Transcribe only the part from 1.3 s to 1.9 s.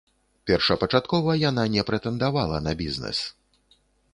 яна не